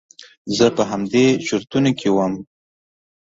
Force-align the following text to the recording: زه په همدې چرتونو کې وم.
زه 0.57 0.65
په 0.75 0.83
همدې 0.91 1.25
چرتونو 1.45 1.91
کې 1.99 2.09
وم. 2.15 2.33